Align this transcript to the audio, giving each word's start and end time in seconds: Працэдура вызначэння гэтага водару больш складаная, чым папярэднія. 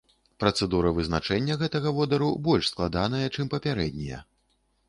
Працэдура 0.43 0.93
вызначэння 0.99 1.57
гэтага 1.63 1.93
водару 1.97 2.31
больш 2.47 2.73
складаная, 2.73 3.25
чым 3.37 3.45
папярэднія. 3.53 4.19